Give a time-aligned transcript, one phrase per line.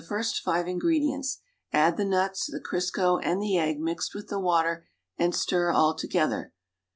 [0.03, 1.37] st five ingredients;
[1.71, 4.87] add the nuts, the Crisco and the egg mixed with the water
[5.19, 6.53] and stir all together.